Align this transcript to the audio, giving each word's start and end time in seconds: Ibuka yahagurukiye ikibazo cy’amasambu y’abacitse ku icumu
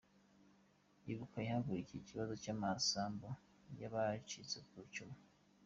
Ibuka 1.11 1.37
yahagurukiye 1.47 1.99
ikibazo 2.01 2.33
cy’amasambu 2.43 3.29
y’abacitse 3.79 4.57
ku 4.67 4.73
icumu 4.85 5.17